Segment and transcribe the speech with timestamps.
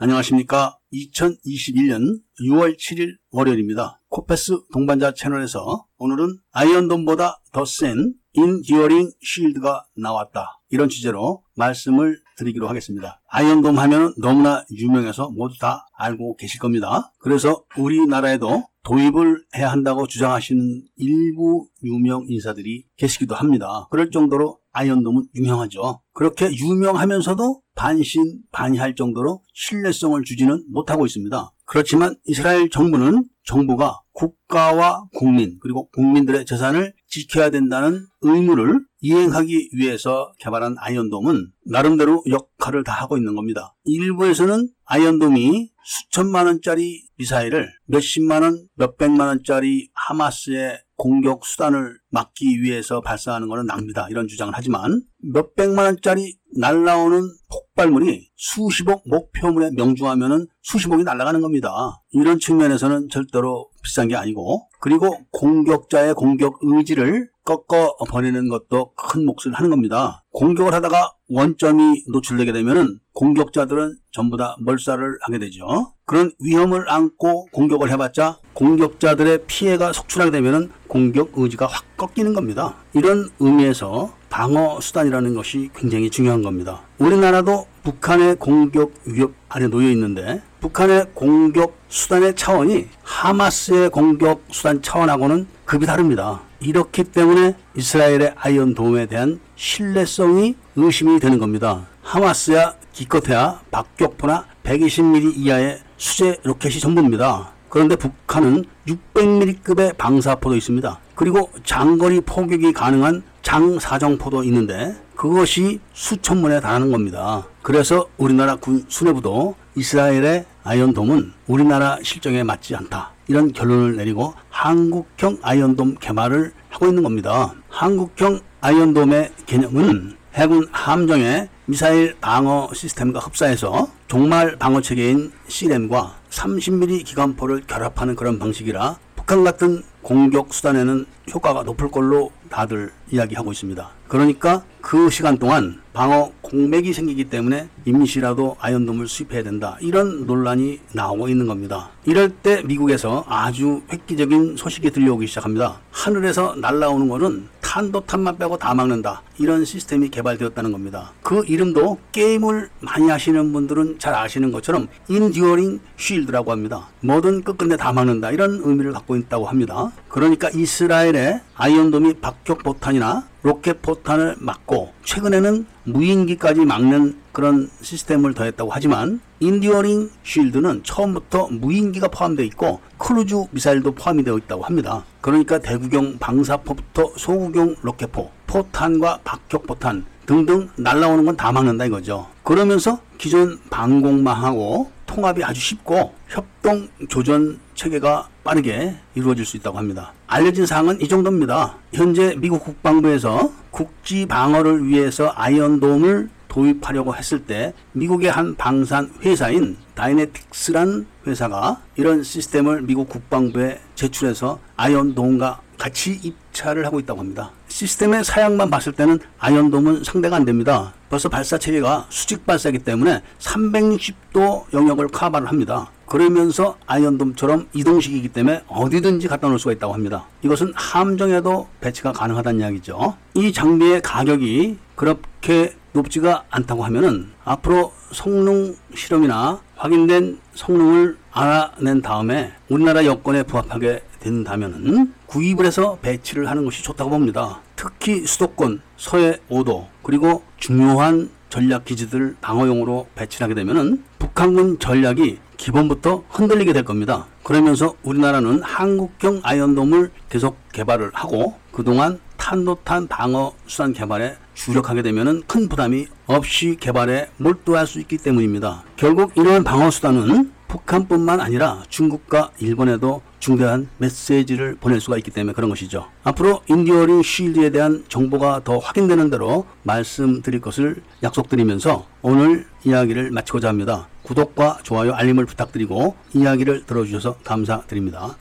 [0.00, 0.78] 안녕하십니까.
[0.92, 4.00] 2021년 6월 7일 월요일입니다.
[4.10, 10.60] 코페스 동반자 채널에서 오늘은 아이언돔보다 더 센 Enduring Shield가 나왔다.
[10.70, 13.20] 이런 주제로 말씀을 드리기로 하겠습니다.
[13.28, 17.12] 아이언돔 하면 너무나 유명해서 모두 다 알고 계실 겁니다.
[17.18, 23.88] 그래서 우리나라에도 도입을 해야 한다고 주장하시는 일부 유명 인사들이 계시기도 합니다.
[23.90, 26.00] 그럴 정도로 아이언돔은 유명하죠.
[26.12, 31.52] 그렇게 유명하면서도 반신 반의할 정도로 신뢰성을 주지는 못하고 있습니다.
[31.64, 40.76] 그렇지만 이스라엘 정부는 정부가 국가와 국민 그리고 국민들의 재산을 지켜야 된다는 의무를 이행하기 위해서 개발한
[40.78, 43.76] 아이언돔은 나름대로 역할을 다 하고 있는 겁니다.
[43.84, 53.48] 일부에서는 아이언돔이 수천만 원짜리 미사일을 몇십만 원, 몇백만 원짜리 하마스의 공격 수단을 막기 위해서 발사하는
[53.48, 55.00] 것은 낭비다 이런 주장을 하지만
[55.32, 62.02] 몇 백만 원짜리 날라오는 폭발물이 수십억 목표물에 명중하면 수십억이 날아가는 겁니다.
[62.10, 69.54] 이런 측면에서는 절대로 비싼 게 아니고 그리고 공격자의 공격 의지를 꺾어 버리는 것도 큰 몫을
[69.54, 70.24] 하는 겁니다.
[70.32, 75.94] 공격을 하다가 원점이 노출되게 되면 공격자들은 전부 다 멀살을 하게 되죠.
[76.04, 82.74] 그런 위험을 안고 공격을 해봤자 공격자들의 피해가 속출하게 되면 공격 의지가 확 꺾이는 겁니다.
[82.94, 86.80] 이런 의미에서 방어 수단이라는 것이 굉장히 중요한 겁니다.
[86.98, 95.46] 우리나라도 북한의 공격 위협 아래 놓여 있는데 북한의 공격 수단의 차원이 하마스의 공격 수단 차원하고는
[95.64, 96.40] 급이 다릅니다.
[96.60, 101.86] 이렇기 때문에 이스라엘의 아이언돔에 대한 신뢰성이 의심이 되는 겁니다.
[102.02, 107.52] 하마스야 기껏해야 박격포나 120mm 이하의 수제 로켓이 전부입니다.
[107.68, 110.98] 그런데 북한은 600mm급의 방사포도 있습니다.
[111.14, 117.46] 그리고 장거리 포격이 가능한 장사정포도 있는데 그것이 수천 문에 달하는 겁니다.
[117.62, 123.12] 그래서 우리나라 군 수뇌부도 이스라엘의 아이언돔은 우리나라 실정에 맞지 않다.
[123.26, 127.54] 이런 결론을 내리고 한국형 아이언돔 개발을 하고 있는 겁니다.
[127.68, 137.62] 한국형 아이언돔의 개념은 해군 함정의 미사일 방어 시스템과 흡사해서 종말 방어 체계인 CLM과 30mm 기관포를
[137.66, 143.90] 결합하는 그런 방식이라 북한 같은 공격 수단에는 효과가 높을 걸로 다들 이야기하고 있습니다.
[144.08, 149.76] 그러니까 그 시간 동안 방어 공백이 생기기 때문에 임시라도 아이언돔을 수입해야 된다.
[149.82, 151.90] 이런 논란이 나오고 있는 겁니다.
[152.06, 155.80] 이럴 때 미국에서 아주 획기적인 소식이 들려오기 시작합니다.
[155.90, 159.20] 하늘에서 날아오는 거는 탄도탄만 빼고 다 막는다.
[159.38, 161.12] 이런 시스템이 개발되었다는 겁니다.
[161.22, 166.88] 그 이름도 게임을 많이 하시는 분들은 잘 아시는 것처럼 Enduring Shield라고 합니다.
[167.00, 168.30] 뭐든 끝끝내 다 막는다.
[168.30, 169.92] 이런 의미를 갖고 있다고 합니다.
[170.08, 179.20] 그러니까 이스라엘의 아이언돔이 박격 포탄이나 로켓 포탄을 막고 최근에는 무인기까지 막는 그런 시스템을 더했다고 하지만
[179.40, 185.04] Enduring Shield는 처음부터 무인기가 포함되어 있고 크루즈 미사일도 포함이 되어 있다고 합니다.
[185.20, 192.26] 그러니까 대구경 방사포부터 소구경 로켓포, 포탄과 박격포탄 등등 날라오는 건 다 막는다 이거죠.
[192.42, 200.12] 그러면서 기존 방공망하고 통합이 아주 쉽고 협동 교전 체계가 빠르게 이루어질 수 있다고 합니다.
[200.28, 201.76] 알려진 사항은 이 정도입니다.
[201.92, 211.06] 현재 미국 국방부에서 국지 방어를 위해서 아이언돔을 도입하려고 했을 때 미국의 한 방산 회사인 다이네틱스란
[211.26, 217.52] 회사가 이런 시스템을 미국 국방부에 제출해서 아이언돔과 같이 입찰을 하고 있다고 합니다.
[217.68, 220.92] 시스템의 사양만 봤을 때는 아이언돔은 상대가 안 됩니다.
[221.08, 225.90] 벌써 발사 체계가 수직 발사이기 때문에 360도 영역을 커버를 합니다.
[226.06, 230.26] 그러면서 아이언돔처럼 이동식이기 때문에 어디든지 갖다 놓을 수가 있다고 합니다.
[230.42, 233.16] 이것은 함정에도 배치가 가능하다는 이야기죠.
[233.34, 243.04] 이 장비의 가격이 그렇게 높지가 않다고 하면은 앞으로 성능 실험이나 확인된 성능을 알아낸 다음에 우리나라
[243.04, 247.60] 여건에 부합하게 된다면은 구입을 해서 배치를 하는 것이 좋다고 봅니다.
[247.76, 256.72] 특히 수도권, 서해 5도, 그리고 중요한 전략 기지들 방어용으로 배치하게 되면은 북한군 전략이 기본부터 흔들리게
[256.72, 257.26] 될 겁니다.
[257.42, 265.68] 그러면서 우리나라는 한국형 아이언돔을 계속 개발을 하고 그동안 탄도탄 방어 수단 개발에 주력하게 되면 큰
[265.68, 268.84] 부담이 없이 개발에 몰두할 수 있기 때문입니다.
[268.96, 275.70] 결국 이러한 방어 수단은 북한뿐만 아니라 중국과 일본에도 중대한 메시지를 보낼 수가 있기 때문에 그런
[275.70, 276.06] 것이죠.
[276.24, 284.08] 앞으로 Enduring Shield에 대한 정보가 더 확인되는 대로 말씀드릴 것을 약속드리면서 오늘 이야기를 마치고자 합니다.
[284.22, 288.36] 구독과 좋아요, 알림을 부탁드리고 이야기를 들어주셔서 감사드립니다.